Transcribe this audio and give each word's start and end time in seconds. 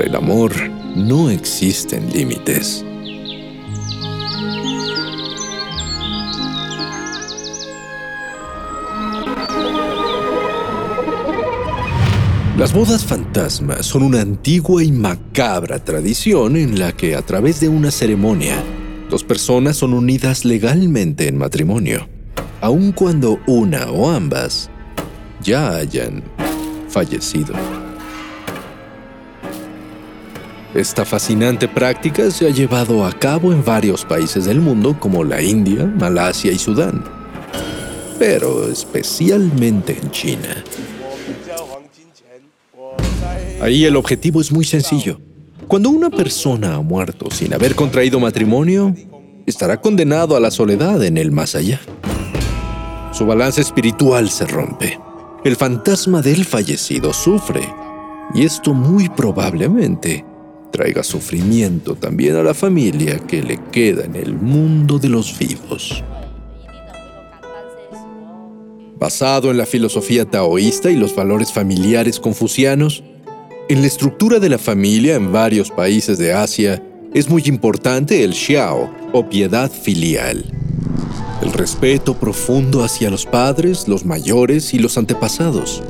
El 0.00 0.14
amor 0.14 0.52
no 0.94 1.28
existen 1.28 2.12
límites. 2.12 2.84
Las 12.56 12.72
bodas 12.72 13.04
fantasmas 13.04 13.86
son 13.86 14.04
una 14.04 14.20
antigua 14.20 14.84
y 14.84 14.92
macabra 14.92 15.84
tradición 15.84 16.56
en 16.56 16.78
la 16.78 16.92
que 16.92 17.16
a 17.16 17.22
través 17.22 17.58
de 17.58 17.68
una 17.68 17.90
ceremonia, 17.90 18.62
dos 19.10 19.24
personas 19.24 19.76
son 19.76 19.94
unidas 19.94 20.44
legalmente 20.44 21.26
en 21.26 21.36
matrimonio, 21.36 22.08
aun 22.60 22.92
cuando 22.92 23.40
una 23.48 23.90
o 23.90 24.08
ambas 24.08 24.70
ya 25.42 25.74
hayan 25.74 26.22
fallecido. 26.88 27.54
Esta 30.74 31.06
fascinante 31.06 31.66
práctica 31.66 32.30
se 32.30 32.46
ha 32.46 32.50
llevado 32.50 33.06
a 33.06 33.12
cabo 33.12 33.52
en 33.52 33.64
varios 33.64 34.04
países 34.04 34.44
del 34.44 34.60
mundo 34.60 35.00
como 35.00 35.24
la 35.24 35.40
India, 35.40 35.86
Malasia 35.86 36.52
y 36.52 36.58
Sudán, 36.58 37.02
pero 38.18 38.68
especialmente 38.68 39.98
en 40.00 40.10
China. 40.10 40.62
Ahí 43.62 43.86
el 43.86 43.96
objetivo 43.96 44.42
es 44.42 44.52
muy 44.52 44.66
sencillo. 44.66 45.18
Cuando 45.68 45.88
una 45.88 46.10
persona 46.10 46.74
ha 46.74 46.82
muerto 46.82 47.30
sin 47.30 47.54
haber 47.54 47.74
contraído 47.74 48.20
matrimonio, 48.20 48.94
estará 49.46 49.80
condenado 49.80 50.36
a 50.36 50.40
la 50.40 50.50
soledad 50.50 51.02
en 51.02 51.16
el 51.16 51.32
más 51.32 51.54
allá. 51.54 51.80
Su 53.12 53.24
balance 53.24 53.62
espiritual 53.62 54.28
se 54.28 54.46
rompe. 54.46 55.00
El 55.44 55.56
fantasma 55.56 56.20
del 56.20 56.44
fallecido 56.44 57.14
sufre, 57.14 57.66
y 58.34 58.44
esto 58.44 58.74
muy 58.74 59.08
probablemente 59.08 60.26
traiga 60.70 61.02
sufrimiento 61.02 61.94
también 61.94 62.36
a 62.36 62.42
la 62.42 62.54
familia 62.54 63.18
que 63.18 63.42
le 63.42 63.58
queda 63.72 64.04
en 64.04 64.16
el 64.16 64.34
mundo 64.34 64.98
de 64.98 65.08
los 65.08 65.38
vivos. 65.38 66.02
Basado 68.98 69.50
en 69.50 69.58
la 69.58 69.66
filosofía 69.66 70.24
taoísta 70.24 70.90
y 70.90 70.96
los 70.96 71.14
valores 71.14 71.52
familiares 71.52 72.18
confucianos, 72.18 73.04
en 73.68 73.80
la 73.80 73.86
estructura 73.86 74.38
de 74.38 74.48
la 74.48 74.58
familia 74.58 75.14
en 75.14 75.30
varios 75.30 75.70
países 75.70 76.18
de 76.18 76.32
Asia 76.32 76.82
es 77.14 77.28
muy 77.28 77.42
importante 77.46 78.24
el 78.24 78.34
xiao 78.34 78.90
o 79.12 79.28
piedad 79.28 79.70
filial. 79.70 80.44
El 81.42 81.52
respeto 81.52 82.14
profundo 82.14 82.82
hacia 82.82 83.10
los 83.10 83.24
padres, 83.24 83.86
los 83.86 84.04
mayores 84.04 84.74
y 84.74 84.78
los 84.78 84.98
antepasados. 84.98 85.82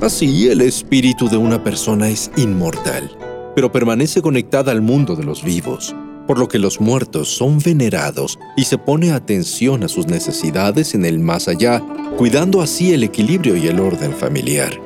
Así, 0.00 0.48
el 0.48 0.60
espíritu 0.62 1.28
de 1.28 1.36
una 1.36 1.62
persona 1.62 2.08
es 2.08 2.30
inmortal, 2.36 3.10
pero 3.58 3.72
permanece 3.72 4.22
conectada 4.22 4.70
al 4.70 4.82
mundo 4.82 5.16
de 5.16 5.24
los 5.24 5.42
vivos, 5.42 5.92
por 6.28 6.38
lo 6.38 6.46
que 6.46 6.60
los 6.60 6.80
muertos 6.80 7.26
son 7.26 7.58
venerados 7.58 8.38
y 8.56 8.62
se 8.62 8.78
pone 8.78 9.10
atención 9.10 9.82
a 9.82 9.88
sus 9.88 10.06
necesidades 10.06 10.94
en 10.94 11.04
el 11.04 11.18
más 11.18 11.48
allá, 11.48 11.82
cuidando 12.16 12.62
así 12.62 12.92
el 12.92 13.02
equilibrio 13.02 13.56
y 13.56 13.66
el 13.66 13.80
orden 13.80 14.12
familiar. 14.12 14.80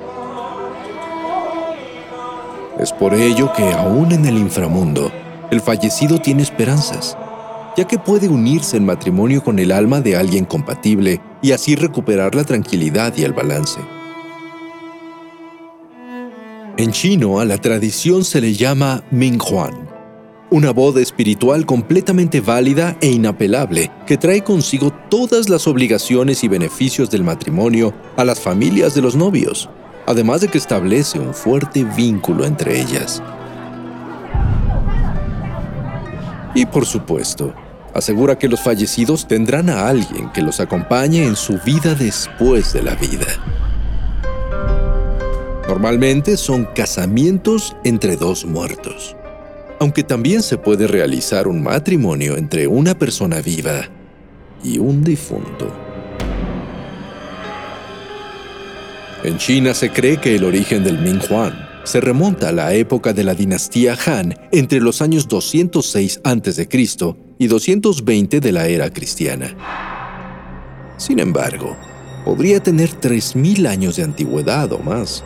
Es 2.81 2.95
por 2.95 3.13
ello 3.13 3.53
que 3.55 3.71
aún 3.75 4.11
en 4.11 4.25
el 4.25 4.39
inframundo, 4.39 5.13
el 5.51 5.61
fallecido 5.61 6.19
tiene 6.19 6.43
esperanzas, 6.43 7.15
ya 7.77 7.87
que 7.87 7.99
puede 7.99 8.31
unirse 8.31 8.79
en 8.79 8.87
matrimonio 8.87 9.45
con 9.45 9.59
el 9.59 9.71
alma 9.71 10.01
de 10.01 10.17
alguien 10.17 10.47
compatible 10.47 11.21
y 11.43 11.53
así 11.53 11.77
recuperar 11.77 12.35
la 12.35 12.45
tranquilidad 12.45 13.13
y 13.19 13.25
el 13.25 13.35
balance. 13.35 13.81
En 16.83 16.91
chino 16.91 17.39
a 17.39 17.45
la 17.45 17.59
tradición 17.59 18.25
se 18.25 18.41
le 18.41 18.55
llama 18.55 19.05
Minghuan, 19.13 19.89
una 20.51 20.73
boda 20.73 21.01
espiritual 21.01 21.65
completamente 21.65 22.41
válida 22.41 22.97
e 23.01 23.07
inapelable 23.07 23.89
que 24.05 24.17
trae 24.17 24.43
consigo 24.43 24.93
todas 25.09 25.49
las 25.49 25.69
obligaciones 25.69 26.43
y 26.43 26.49
beneficios 26.49 27.09
del 27.09 27.23
matrimonio 27.23 27.95
a 28.17 28.25
las 28.25 28.41
familias 28.41 28.97
de 28.97 29.03
los 29.03 29.15
novios 29.15 29.69
además 30.07 30.41
de 30.41 30.49
que 30.49 30.59
establece 30.59 31.21
un 31.21 31.35
fuerte 31.35 31.85
vínculo 31.85 32.45
entre 32.45 32.81
ellas. 32.81 33.23
Y 36.53 36.67
por 36.67 36.85
supuesto, 36.85 37.55
asegura 37.95 38.37
que 38.37 38.49
los 38.49 38.61
fallecidos 38.61 39.29
tendrán 39.29 39.71
a 39.71 39.87
alguien 39.87 40.33
que 40.33 40.43
los 40.43 40.59
acompañe 40.59 41.25
en 41.25 41.37
su 41.37 41.61
vida 41.65 41.95
después 41.95 42.73
de 42.73 42.83
la 42.83 42.97
vida. 42.97 43.62
Normalmente 45.73 46.37
son 46.37 46.67
casamientos 46.67 47.75
entre 47.83 48.17
dos 48.19 48.45
muertos, 48.45 49.17
aunque 49.81 50.03
también 50.03 50.43
se 50.43 50.59
puede 50.59 50.87
realizar 50.87 51.49
un 51.49 51.63
matrimonio 51.63 52.37
entre 52.37 52.67
una 52.67 52.95
persona 52.95 53.41
viva 53.41 53.89
y 54.63 54.77
un 54.77 55.03
difunto. 55.03 55.75
En 59.25 59.39
China 59.39 59.73
se 59.73 59.89
cree 59.89 60.19
que 60.19 60.37
el 60.37 60.45
origen 60.45 60.85
del 60.85 60.99
Minghuan 60.99 61.55
se 61.85 62.03
remonta 62.03 62.51
a 62.51 62.53
la 62.53 62.75
época 62.75 63.15
de 63.15 63.25
la 63.25 63.35
dinastía 63.35 63.97
Han 64.05 64.35
entre 64.53 64.79
los 64.79 65.01
años 65.01 65.27
206 65.27 66.21
a.C. 66.23 66.69
y 67.39 67.47
220 67.47 68.41
de 68.41 68.53
la 68.53 68.67
era 68.67 68.93
cristiana. 68.93 69.57
Sin 70.99 71.19
embargo, 71.19 71.79
podría 72.27 72.63
tener 72.63 72.91
3.000 72.91 73.67
años 73.67 73.97
de 73.97 74.03
antigüedad 74.03 74.71
o 74.75 74.79
más. 74.79 75.25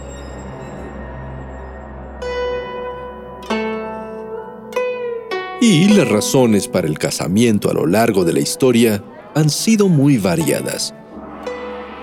Y 5.60 5.88
las 5.88 6.08
razones 6.08 6.68
para 6.68 6.86
el 6.86 6.98
casamiento 6.98 7.70
a 7.70 7.74
lo 7.74 7.86
largo 7.86 8.24
de 8.24 8.32
la 8.32 8.40
historia 8.40 9.02
han 9.34 9.50
sido 9.50 9.88
muy 9.88 10.18
variadas 10.18 10.94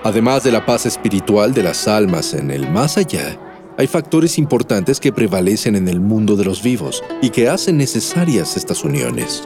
Además 0.04 0.44
de 0.44 0.52
la 0.52 0.66
paz 0.66 0.84
espiritual 0.84 1.54
de 1.54 1.62
las 1.62 1.88
almas 1.88 2.34
en 2.34 2.50
el 2.50 2.70
más 2.70 2.98
allá, 2.98 3.40
hay 3.78 3.86
factores 3.86 4.36
importantes 4.36 5.00
que 5.00 5.14
prevalecen 5.14 5.76
en 5.76 5.88
el 5.88 5.98
mundo 5.98 6.36
de 6.36 6.44
los 6.44 6.62
vivos 6.62 7.02
y 7.22 7.30
que 7.30 7.48
hacen 7.48 7.78
necesarias 7.78 8.58
estas 8.58 8.84
uniones. 8.84 9.42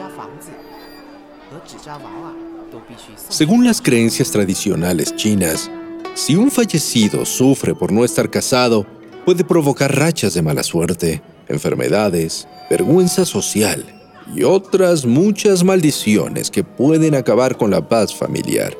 Según 3.28 3.64
las 3.64 3.80
creencias 3.80 4.32
tradicionales 4.32 5.14
chinas, 5.14 5.70
si 6.14 6.34
un 6.34 6.50
fallecido 6.50 7.24
sufre 7.24 7.76
por 7.76 7.92
no 7.92 8.04
estar 8.04 8.28
casado, 8.28 8.84
puede 9.24 9.44
provocar 9.44 9.94
rachas 9.94 10.34
de 10.34 10.42
mala 10.42 10.64
suerte, 10.64 11.22
enfermedades, 11.46 12.48
vergüenza 12.68 13.24
social 13.24 13.97
y 14.34 14.42
otras 14.42 15.06
muchas 15.06 15.64
maldiciones 15.64 16.50
que 16.50 16.64
pueden 16.64 17.14
acabar 17.14 17.56
con 17.56 17.70
la 17.70 17.88
paz 17.88 18.14
familiar. 18.14 18.76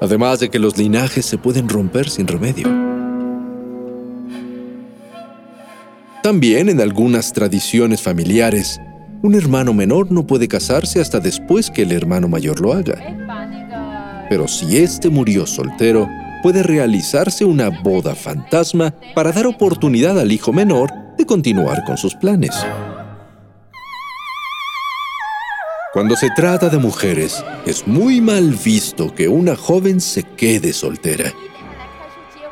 Además 0.00 0.40
de 0.40 0.50
que 0.50 0.58
los 0.58 0.76
linajes 0.76 1.24
se 1.24 1.38
pueden 1.38 1.68
romper 1.68 2.10
sin 2.10 2.26
remedio. 2.26 2.68
También 6.22 6.68
en 6.68 6.80
algunas 6.80 7.32
tradiciones 7.32 8.00
familiares, 8.00 8.80
un 9.22 9.34
hermano 9.34 9.72
menor 9.72 10.10
no 10.10 10.26
puede 10.26 10.48
casarse 10.48 11.00
hasta 11.00 11.20
después 11.20 11.70
que 11.70 11.82
el 11.82 11.92
hermano 11.92 12.28
mayor 12.28 12.60
lo 12.60 12.72
haga. 12.72 12.96
Pero 14.28 14.48
si 14.48 14.78
éste 14.78 15.10
murió 15.10 15.46
soltero, 15.46 16.08
puede 16.42 16.62
realizarse 16.62 17.44
una 17.44 17.68
boda 17.68 18.14
fantasma 18.14 18.94
para 19.14 19.32
dar 19.32 19.46
oportunidad 19.46 20.18
al 20.18 20.32
hijo 20.32 20.52
menor 20.52 20.90
de 21.16 21.26
continuar 21.26 21.84
con 21.84 21.96
sus 21.96 22.14
planes. 22.14 22.54
Cuando 25.94 26.14
se 26.16 26.28
trata 26.36 26.68
de 26.68 26.76
mujeres, 26.76 27.42
es 27.64 27.86
muy 27.86 28.20
mal 28.20 28.50
visto 28.62 29.14
que 29.14 29.28
una 29.28 29.56
joven 29.56 30.00
se 30.00 30.24
quede 30.24 30.74
soltera. 30.74 31.32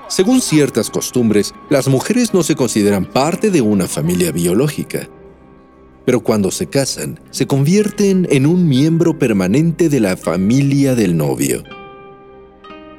Según 0.09 0.41
ciertas 0.41 0.89
costumbres, 0.89 1.53
las 1.69 1.89
mujeres 1.89 2.33
no 2.33 2.43
se 2.43 2.55
consideran 2.55 3.05
parte 3.05 3.51
de 3.51 3.61
una 3.61 3.87
familia 3.87 4.33
biológica 4.33 5.09
pero 6.05 6.21
cuando 6.21 6.51
se 6.51 6.67
casan, 6.67 7.21
se 7.31 7.47
convierten 7.47 8.27
en 8.31 8.47
un 8.47 8.69
miembro 8.69 9.19
permanente 9.19 9.89
de 9.89 10.01
la 10.01 10.17
familia 10.17 10.95
del 10.95 11.17
novio. 11.17 11.63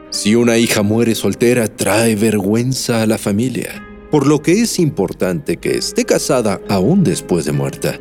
Si 0.10 0.36
una 0.36 0.57
hija 0.57 0.84
muere 0.84 1.16
soltera, 1.16 1.68
trae 1.68 2.16
vergüenza 2.16 3.01
a 3.01 3.07
la 3.07 3.18
familia, 3.18 3.84
por 4.12 4.28
lo 4.28 4.42
que 4.42 4.62
es 4.62 4.80
importante 4.80 5.57
que 5.57 5.78
esté 5.78 6.06
casada 6.06 6.62
aún 6.69 7.04
después 7.04 7.46
de 7.46 7.51
muerta. 7.51 8.00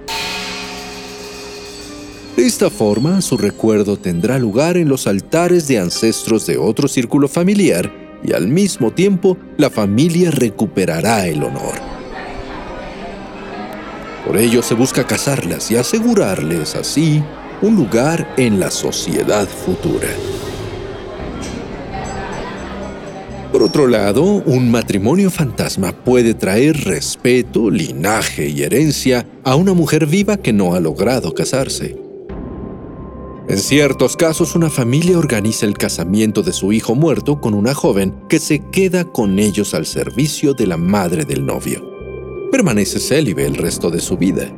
De 2.37 2.47
esta 2.47 2.71
forma, 2.71 3.21
su 3.21 3.37
recuerdo 3.37 3.99
tendrá 3.99 4.39
lugar 4.39 4.79
en 4.79 4.89
los 4.89 5.07
altares 5.07 5.69
de 5.69 5.79
ancestros 5.79 6.47
de 6.47 6.57
otro 6.57 6.89
círculo 6.89 7.29
familiar 7.29 7.93
y 8.25 8.33
al 8.33 8.49
mismo 8.49 8.91
tiempo 8.91 9.37
la 9.59 9.69
familia 9.69 10.31
recuperará 10.31 11.27
el 11.27 11.43
honor. 11.43 11.75
Por 14.27 14.39
ello 14.39 14.63
se 14.63 14.75
busca 14.75 15.07
casarlas 15.07 15.71
y 15.71 15.77
asegurarles 15.77 16.75
así 16.75 17.23
un 17.61 17.77
lugar 17.77 18.33
en 18.39 18.59
la 18.59 18.71
sociedad 18.71 19.47
futura. 19.47 20.09
Por 23.53 23.63
otro 23.63 23.87
lado, 23.87 24.23
un 24.23 24.71
matrimonio 24.71 25.31
fantasma 25.31 25.93
puede 25.93 26.33
traer 26.33 26.85
respeto, 26.85 27.69
linaje 27.69 28.49
y 28.49 28.63
herencia 28.63 29.27
a 29.45 29.55
una 29.57 29.75
mujer 29.75 30.07
viva 30.07 30.39
que 30.39 30.55
no 30.55 30.75
ha 30.75 30.81
logrado 30.81 31.35
casarse. 31.35 32.12
En 33.53 33.59
ciertos 33.59 34.17
casos, 34.17 34.57
una 34.57 34.71
familia 34.71 35.19
organiza 35.19 35.67
el 35.67 35.79
casamiento 35.79 36.43
de 36.43 36.53
su 36.53 36.73
hijo 36.73 36.95
muerto 36.95 37.41
con 37.41 37.55
una 37.55 37.75
joven 37.75 38.15
que 38.29 38.39
se 38.39 38.59
queda 38.71 39.05
con 39.05 39.39
ellos 39.39 39.75
al 39.75 39.87
servicio 39.87 40.55
de 40.55 40.67
la 40.67 40.77
madre 40.77 41.25
del 41.25 41.47
novio 41.47 41.93
permanece 42.53 43.01
célibe 43.01 43.47
el 43.47 43.55
resto 43.55 43.91
de 43.91 43.99
su 43.99 44.19
vida 44.19 44.53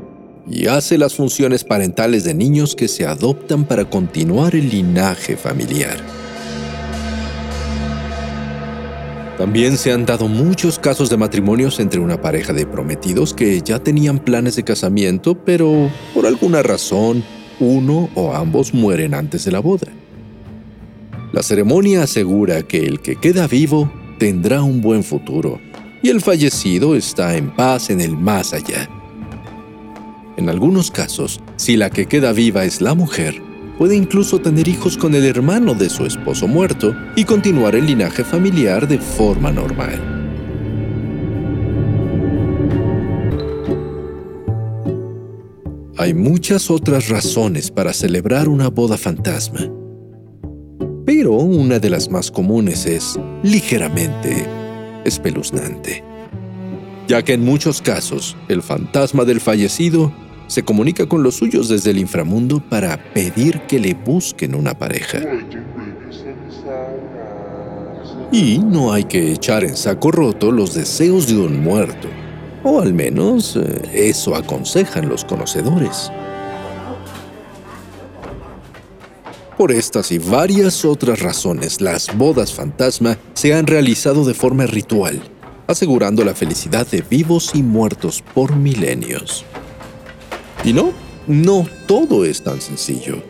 y 0.51 0.67
hace 0.67 0.99
las 0.99 1.15
funciones 1.15 1.63
parentales 1.63 2.25
de 2.25 2.35
niños 2.35 2.75
que 2.75 2.89
se 2.89 3.07
adoptan 3.07 3.65
para 3.65 3.89
continuar 3.89 4.57
el 4.57 4.69
linaje 4.69 5.37
familiar. 5.37 5.97
También 9.39 9.77
se 9.77 9.93
han 9.93 10.07
dado 10.07 10.27
muchos 10.27 10.81
casos 10.81 11.09
de 11.09 11.17
matrimonios 11.17 11.79
entre 11.79 12.01
una 12.01 12.21
pareja 12.21 12.53
de 12.53 12.67
prometidos 12.67 13.33
que 13.33 13.63
ya 13.63 13.79
tenían 13.79 14.19
planes 14.19 14.57
de 14.57 14.65
casamiento, 14.65 15.37
pero 15.45 15.89
por 16.15 16.27
alguna 16.27 16.65
razón 16.65 17.25
uno 17.65 18.09
o 18.15 18.35
ambos 18.35 18.73
mueren 18.73 19.15
antes 19.15 19.45
de 19.45 19.53
la 19.53 19.61
boda. 19.61 19.89
La 21.33 21.43
ceremonia 21.43 22.05
asegura 22.05 22.63
que 22.63 22.87
el 22.87 23.01
que 23.01 23.17
queda 23.17 23.47
vivo 23.47 23.91
tendrá 24.19 24.63
un 24.63 24.81
buen 24.81 25.03
futuro 25.03 25.61
y 26.03 26.11
el 26.11 26.21
fallecido 26.21 26.95
está 26.95 27.37
en 27.37 27.51
paz 27.51 27.91
en 27.91 28.01
el 28.01 28.17
más 28.17 28.53
allá. 28.53 28.89
En 30.37 30.49
algunos 30.49 30.91
casos, 30.91 31.41
si 31.57 31.77
la 31.77 31.91
que 31.91 32.07
queda 32.07 32.33
viva 32.33 32.65
es 32.65 32.81
la 32.81 32.95
mujer, 32.95 33.41
puede 33.79 33.97
incluso 33.97 34.39
tener 34.39 34.69
hijos 34.69 34.97
con 34.97 35.15
el 35.15 35.25
hermano 35.25 35.75
de 35.75 35.89
su 35.91 36.07
esposo 36.07 36.47
muerto 36.47 36.95
y 37.17 37.25
continuar 37.25 37.75
el 37.75 37.87
linaje 37.87 38.25
familiar 38.25 38.87
de 38.87 38.99
forma 38.99 39.51
normal. 39.51 40.14
Hay 46.05 46.13
muchas 46.13 46.71
otras 46.71 47.09
razones 47.09 47.71
para 47.71 47.95
celebrar 47.95 48.47
una 48.51 48.69
boda 48.69 48.99
fantasma, 48.99 49.73
pero 51.07 51.33
una 51.33 51.79
de 51.79 51.89
las 51.89 52.11
más 52.11 52.31
comunes 52.31 52.85
es 52.85 53.19
ligeramente 53.43 54.47
espeluznante, 55.07 56.05
ya 57.09 57.23
que 57.23 57.33
en 57.33 57.43
muchos 57.43 57.81
casos 57.81 58.37
el 58.49 58.63
fantasma 58.63 59.25
del 59.25 59.41
fallecido 59.41 60.13
se 60.47 60.63
comunica 60.63 61.07
con 61.07 61.23
los 61.23 61.37
suyos 61.37 61.71
desde 61.71 61.93
el 61.93 61.97
inframundo 61.97 62.63
para 62.69 63.03
pedir 63.15 63.63
que 63.63 63.81
le 63.81 63.95
busquen 63.95 64.55
una 64.55 64.79
pareja. 64.79 65.21
Y 68.31 68.59
no 68.59 68.93
hay 68.93 69.05
que 69.05 69.33
echar 69.33 69.65
en 69.65 69.75
saco 69.75 70.11
roto 70.11 70.53
los 70.53 70.75
deseos 70.75 71.27
de 71.29 71.39
un 71.39 71.63
muerto, 71.63 72.09
o 72.65 72.81
al 72.81 72.95
menos 72.95 73.57
eh, 73.57 74.09
eso 74.09 74.35
aconsejan 74.35 75.09
los 75.09 75.25
conocedores. 75.25 76.11
Por 79.57 79.71
estas 79.71 80.11
y 80.11 80.19
varias 80.19 80.85
otras 80.85 81.21
razones, 81.21 81.81
las 81.81 82.17
bodas 82.17 82.53
fantasma 82.53 83.17
se 83.35 83.55
han 83.55 83.69
realizado 83.69 84.25
de 84.25 84.35
forma 84.35 84.67
ritual, 84.67 85.23
asegurando 85.69 86.25
la 86.25 86.35
felicidad 86.35 86.87
de 86.89 87.03
vivos 87.03 87.53
y 87.55 87.63
muertos 87.63 88.25
por 88.35 88.57
milenios. 88.57 89.45
Y 90.65 90.73
no, 90.73 90.93
no 91.29 91.69
todo 91.87 92.25
es 92.25 92.43
tan 92.43 92.61
sencillo. 92.61 93.23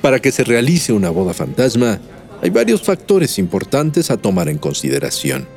Para 0.00 0.20
que 0.20 0.30
se 0.30 0.44
realice 0.44 0.92
una 0.92 1.10
boda 1.10 1.34
fantasma, 1.34 1.98
hay 2.40 2.50
varios 2.50 2.82
factores 2.82 3.38
importantes 3.38 4.10
a 4.10 4.16
tomar 4.16 4.48
en 4.48 4.58
consideración. 4.58 5.48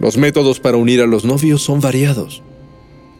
Los 0.00 0.16
métodos 0.16 0.60
para 0.60 0.78
unir 0.78 1.02
a 1.02 1.06
los 1.06 1.26
novios 1.26 1.62
son 1.62 1.78
variados. 1.78 2.42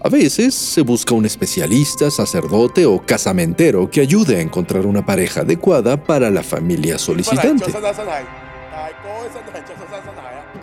A 0.02 0.08
veces 0.08 0.54
se 0.54 0.80
busca 0.80 1.14
un 1.14 1.26
especialista, 1.26 2.10
sacerdote 2.10 2.86
o 2.86 3.02
casamentero 3.04 3.90
que 3.90 4.00
ayude 4.00 4.38
a 4.38 4.40
encontrar 4.40 4.86
una 4.86 5.04
pareja 5.04 5.42
adecuada 5.42 6.02
para 6.02 6.30
la 6.30 6.42
familia 6.42 6.98
solicitante. 6.98 7.66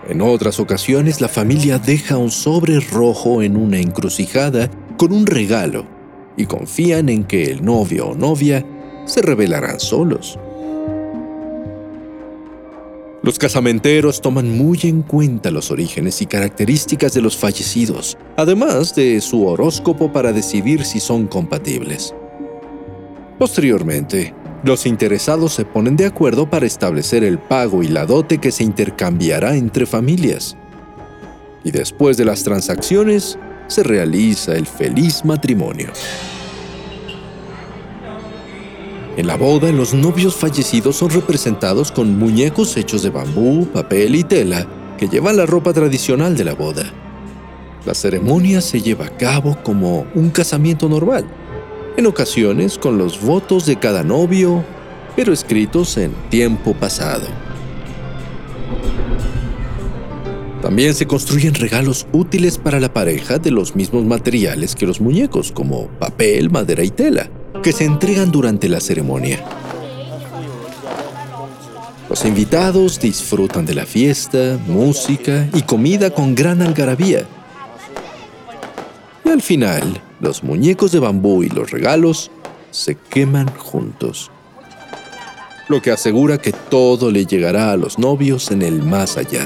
En 0.10 0.22
otras 0.22 0.60
ocasiones, 0.60 1.22
la 1.22 1.28
familia 1.28 1.78
deja 1.78 2.18
un 2.18 2.32
sobre 2.32 2.80
rojo 2.80 3.44
en 3.44 3.56
una 3.56 3.78
encrucijada 3.78 4.72
con 4.98 5.14
un 5.14 5.28
regalo 5.28 5.86
y 6.36 6.48
confían 6.48 7.10
en 7.10 7.26
que 7.26 7.44
el 7.44 7.64
novio 7.64 8.08
o 8.08 8.16
novia 8.16 8.66
se 9.06 9.22
revelarán 9.22 9.80
solos. 9.80 10.40
Los 13.28 13.40
casamenteros 13.40 14.22
toman 14.22 14.58
muy 14.58 14.80
en 14.84 15.02
cuenta 15.02 15.52
los 15.52 15.70
orígenes 15.70 16.22
y 16.22 16.26
características 16.28 17.14
de 17.14 17.20
los 17.20 17.36
fallecidos, 17.36 18.18
además 18.38 18.96
de 18.96 19.20
su 19.20 19.46
horóscopo 19.46 20.14
para 20.14 20.32
decidir 20.32 20.86
si 20.86 21.02
son 21.02 21.28
compatibles. 21.28 22.16
Posteriormente, 23.38 24.34
los 24.64 24.86
interesados 24.86 25.52
se 25.52 25.66
ponen 25.66 25.98
de 25.98 26.06
acuerdo 26.06 26.50
para 26.50 26.68
establecer 26.68 27.26
el 27.26 27.38
pago 27.38 27.84
y 27.84 27.90
la 27.90 28.06
dote 28.06 28.38
que 28.38 28.54
se 28.54 28.64
intercambiará 28.64 29.58
entre 29.58 29.86
familias. 29.86 30.56
Y 31.66 31.72
después 31.72 32.16
de 32.16 32.24
las 32.24 32.46
transacciones, 32.46 33.38
se 33.68 33.84
realiza 33.84 34.56
el 34.56 34.68
feliz 34.68 35.26
matrimonio. 35.26 35.92
En 39.18 39.26
la 39.26 39.36
boda, 39.36 39.72
los 39.72 39.96
novios 39.96 40.36
fallecidos 40.36 40.98
son 40.98 41.10
representados 41.10 41.92
con 41.92 42.20
muñecos 42.20 42.78
hechos 42.78 43.02
de 43.02 43.10
bambú, 43.10 43.66
papel 43.66 44.16
y 44.16 44.24
tela 44.24 44.68
que 45.00 45.10
llevan 45.10 45.38
la 45.38 45.48
ropa 45.48 45.74
tradicional 45.74 46.38
de 46.38 46.44
la 46.44 46.54
boda. 46.54 46.84
La 47.84 47.96
ceremonia 47.96 48.62
se 48.62 48.80
lleva 48.80 49.08
a 49.08 49.18
cabo 49.18 49.58
como 49.64 50.06
un 50.14 50.30
casamiento 50.30 50.88
normal, 50.88 51.26
en 51.98 52.06
ocasiones 52.06 52.78
con 52.78 53.00
los 53.00 53.20
votos 53.20 53.66
de 53.66 53.78
cada 53.78 54.04
novio, 54.04 54.64
pero 55.16 55.34
escritos 55.34 55.98
en 55.98 56.12
tiempo 56.30 56.76
pasado. 56.76 57.26
También 60.62 60.94
se 60.94 61.08
construyen 61.08 61.56
regalos 61.56 62.06
útiles 62.12 62.60
para 62.60 62.80
la 62.80 62.94
pareja 62.94 63.40
de 63.40 63.50
los 63.50 63.76
mismos 63.76 64.06
materiales 64.06 64.76
que 64.76 64.86
los 64.86 65.02
muñecos, 65.02 65.52
como 65.52 65.88
papel, 65.98 66.52
madera 66.52 66.84
y 66.84 66.92
tela 66.92 67.32
que 67.62 67.72
se 67.72 67.86
entregan 67.86 68.32
durante 68.32 68.70
la 68.70 68.80
ceremonia. 68.80 69.44
Los 72.10 72.24
invitados 72.26 73.00
disfrutan 73.00 73.66
de 73.66 73.76
la 73.76 73.86
fiesta, 73.86 74.58
música 74.68 75.48
y 75.54 75.62
comida 75.64 76.10
con 76.10 76.36
gran 76.36 76.62
algarabía. 76.62 77.26
Y 79.26 79.30
al 79.30 79.42
final, 79.42 80.02
los 80.22 80.44
muñecos 80.44 80.92
de 80.92 81.00
bambú 81.00 81.44
y 81.44 81.50
los 81.50 81.70
regalos 81.72 82.32
se 82.72 82.96
queman 82.96 83.48
juntos. 83.58 84.32
Lo 85.68 85.82
que 85.82 85.92
asegura 85.92 86.38
que 86.38 86.54
todo 86.54 87.12
le 87.12 87.26
llegará 87.26 87.72
a 87.72 87.78
los 87.78 88.00
novios 88.00 88.52
en 88.52 88.62
el 88.62 88.82
más 88.82 89.18
allá. 89.18 89.46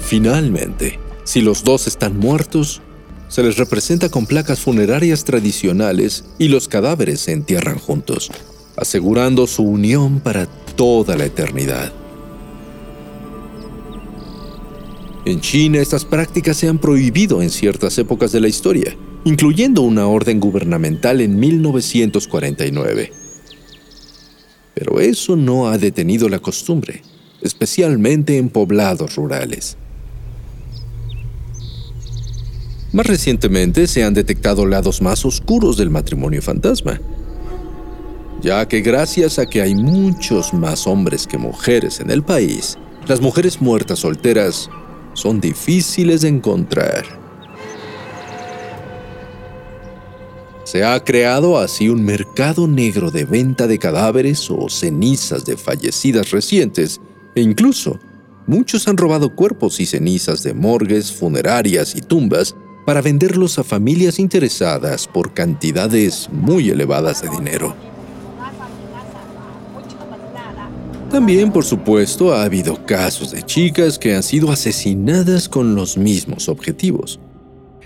Finalmente, 0.00 0.98
si 1.22 1.40
los 1.40 1.62
dos 1.62 1.86
están 1.86 2.18
muertos, 2.18 2.82
se 3.30 3.44
les 3.44 3.56
representa 3.56 4.08
con 4.08 4.26
placas 4.26 4.58
funerarias 4.58 5.24
tradicionales 5.24 6.24
y 6.36 6.48
los 6.48 6.66
cadáveres 6.66 7.20
se 7.20 7.32
entierran 7.32 7.78
juntos, 7.78 8.30
asegurando 8.76 9.46
su 9.46 9.62
unión 9.62 10.18
para 10.18 10.46
toda 10.46 11.16
la 11.16 11.26
eternidad. 11.26 11.92
En 15.24 15.40
China 15.40 15.78
estas 15.78 16.04
prácticas 16.04 16.56
se 16.56 16.68
han 16.68 16.78
prohibido 16.78 17.40
en 17.40 17.50
ciertas 17.50 17.96
épocas 17.98 18.32
de 18.32 18.40
la 18.40 18.48
historia, 18.48 18.96
incluyendo 19.24 19.82
una 19.82 20.08
orden 20.08 20.40
gubernamental 20.40 21.20
en 21.20 21.38
1949. 21.38 23.12
Pero 24.74 24.98
eso 24.98 25.36
no 25.36 25.68
ha 25.68 25.78
detenido 25.78 26.28
la 26.28 26.40
costumbre, 26.40 27.02
especialmente 27.42 28.38
en 28.38 28.48
poblados 28.48 29.14
rurales. 29.14 29.76
Más 32.92 33.06
recientemente 33.06 33.86
se 33.86 34.02
han 34.02 34.14
detectado 34.14 34.66
lados 34.66 35.00
más 35.00 35.24
oscuros 35.24 35.76
del 35.76 35.90
matrimonio 35.90 36.42
fantasma, 36.42 37.00
ya 38.42 38.66
que 38.66 38.80
gracias 38.80 39.38
a 39.38 39.46
que 39.46 39.62
hay 39.62 39.76
muchos 39.76 40.52
más 40.52 40.88
hombres 40.88 41.26
que 41.26 41.38
mujeres 41.38 42.00
en 42.00 42.10
el 42.10 42.24
país, 42.24 42.78
las 43.06 43.20
mujeres 43.20 43.60
muertas 43.60 44.00
solteras 44.00 44.68
son 45.14 45.40
difíciles 45.40 46.22
de 46.22 46.28
encontrar. 46.28 47.04
Se 50.64 50.84
ha 50.84 51.02
creado 51.04 51.58
así 51.58 51.88
un 51.88 52.04
mercado 52.04 52.66
negro 52.66 53.12
de 53.12 53.24
venta 53.24 53.68
de 53.68 53.78
cadáveres 53.78 54.50
o 54.50 54.68
cenizas 54.68 55.44
de 55.44 55.56
fallecidas 55.56 56.32
recientes, 56.32 57.00
e 57.36 57.40
incluso 57.40 58.00
muchos 58.48 58.88
han 58.88 58.96
robado 58.96 59.34
cuerpos 59.34 59.78
y 59.78 59.86
cenizas 59.86 60.42
de 60.42 60.54
morgues, 60.54 61.12
funerarias 61.12 61.94
y 61.94 62.00
tumbas 62.00 62.56
para 62.90 63.02
venderlos 63.02 63.56
a 63.60 63.62
familias 63.62 64.18
interesadas 64.18 65.06
por 65.06 65.32
cantidades 65.32 66.28
muy 66.32 66.70
elevadas 66.70 67.22
de 67.22 67.28
dinero. 67.28 67.72
También, 71.08 71.52
por 71.52 71.64
supuesto, 71.64 72.34
ha 72.34 72.42
habido 72.42 72.84
casos 72.86 73.30
de 73.30 73.44
chicas 73.44 73.96
que 73.96 74.16
han 74.16 74.24
sido 74.24 74.50
asesinadas 74.50 75.48
con 75.48 75.76
los 75.76 75.96
mismos 75.96 76.48
objetivos. 76.48 77.20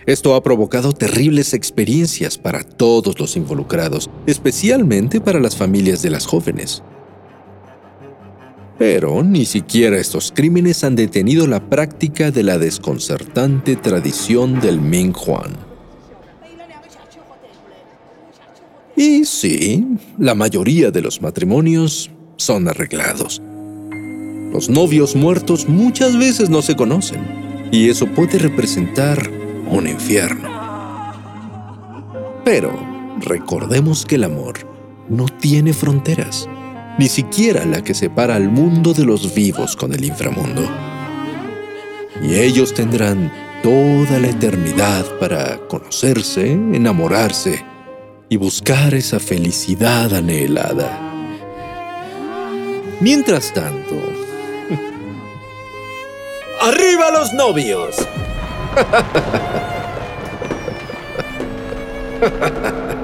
Esto 0.06 0.34
ha 0.34 0.42
provocado 0.42 0.94
terribles 0.94 1.52
experiencias 1.52 2.38
para 2.38 2.62
todos 2.62 3.20
los 3.20 3.36
involucrados, 3.36 4.08
especialmente 4.26 5.20
para 5.20 5.38
las 5.38 5.54
familias 5.54 6.00
de 6.00 6.08
las 6.08 6.24
jóvenes. 6.24 6.82
Pero 8.78 9.22
ni 9.22 9.44
siquiera 9.44 9.98
estos 9.98 10.32
crímenes 10.34 10.82
han 10.82 10.96
detenido 10.96 11.46
la 11.46 11.68
práctica 11.68 12.30
de 12.30 12.42
la 12.42 12.58
desconcertante 12.58 13.76
tradición 13.76 14.60
del 14.60 14.80
Ming 14.80 15.14
Huan. 15.14 15.56
Y 18.96 19.24
sí, 19.24 19.86
la 20.18 20.34
mayoría 20.34 20.90
de 20.90 21.02
los 21.02 21.20
matrimonios 21.22 22.10
son 22.36 22.68
arreglados. 22.68 23.40
Los 24.52 24.68
novios 24.68 25.16
muertos 25.16 25.68
muchas 25.68 26.16
veces 26.16 26.48
no 26.48 26.62
se 26.62 26.76
conocen, 26.76 27.20
y 27.72 27.88
eso 27.88 28.06
puede 28.06 28.38
representar 28.38 29.30
un 29.68 29.88
infierno. 29.88 30.48
Pero 32.44 32.72
recordemos 33.20 34.04
que 34.04 34.14
el 34.16 34.24
amor 34.24 34.54
no 35.08 35.26
tiene 35.26 35.72
fronteras 35.72 36.48
ni 36.98 37.08
siquiera 37.08 37.64
la 37.64 37.82
que 37.82 37.94
separa 37.94 38.36
al 38.36 38.48
mundo 38.48 38.92
de 38.92 39.04
los 39.04 39.34
vivos 39.34 39.74
con 39.76 39.92
el 39.92 40.04
inframundo. 40.04 40.62
Y 42.22 42.36
ellos 42.36 42.72
tendrán 42.72 43.32
toda 43.62 44.18
la 44.20 44.28
eternidad 44.28 45.04
para 45.18 45.58
conocerse, 45.68 46.52
enamorarse 46.52 47.64
y 48.28 48.36
buscar 48.36 48.94
esa 48.94 49.18
felicidad 49.18 50.14
anhelada. 50.14 51.00
Mientras 53.00 53.52
tanto... 53.52 53.96
¡Arriba 56.60 57.10
los 57.10 57.32
novios! 57.32 57.96